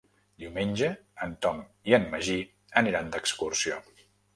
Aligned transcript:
Diumenge 0.43 0.89
en 1.27 1.37
Tom 1.47 1.61
i 1.93 1.97
en 2.01 2.11
Magí 2.17 2.41
aniran 2.85 3.17
d'excursió. 3.17 3.85